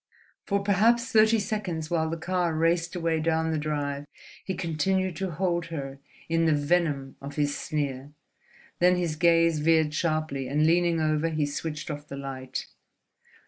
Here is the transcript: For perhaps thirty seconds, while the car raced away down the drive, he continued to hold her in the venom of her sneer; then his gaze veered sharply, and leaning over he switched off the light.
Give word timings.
For 0.47 0.63
perhaps 0.63 1.11
thirty 1.11 1.37
seconds, 1.37 1.91
while 1.91 2.09
the 2.09 2.17
car 2.17 2.55
raced 2.55 2.95
away 2.95 3.19
down 3.19 3.51
the 3.51 3.59
drive, 3.59 4.07
he 4.43 4.55
continued 4.55 5.15
to 5.17 5.29
hold 5.29 5.67
her 5.67 5.99
in 6.27 6.45
the 6.45 6.53
venom 6.55 7.17
of 7.21 7.35
her 7.35 7.45
sneer; 7.45 8.11
then 8.79 8.95
his 8.95 9.15
gaze 9.15 9.59
veered 9.59 9.93
sharply, 9.93 10.47
and 10.47 10.65
leaning 10.65 10.99
over 10.99 11.29
he 11.29 11.45
switched 11.45 11.91
off 11.91 12.07
the 12.07 12.17
light. 12.17 12.65